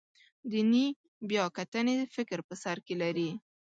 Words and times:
دیني 0.51 0.85
بیاکتنې 1.29 1.95
فکر 2.15 2.39
په 2.47 2.53
سر 2.63 2.77
کې 2.85 2.95
لري. 3.01 3.29